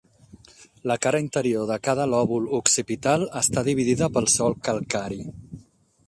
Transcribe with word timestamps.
La 0.91 0.95
cara 1.01 1.19
interior 1.23 1.67
de 1.71 1.75
cada 1.87 2.07
lòbul 2.13 2.47
occipital 2.59 3.25
està 3.41 3.65
dividida 3.67 4.09
pel 4.15 4.29
solc 4.37 4.63
calcari. 4.69 5.21